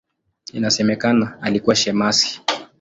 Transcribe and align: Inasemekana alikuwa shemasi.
Inasemekana 0.53 1.37
alikuwa 1.41 1.75
shemasi. 1.75 2.41